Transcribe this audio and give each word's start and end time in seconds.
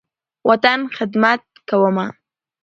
وطن، 0.49 0.79
خدمت 0.97 1.41
کومه 1.69 2.07